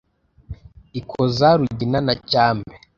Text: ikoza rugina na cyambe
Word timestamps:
ikoza 0.99 1.47
rugina 1.59 1.99
na 2.07 2.15
cyambe 2.29 2.71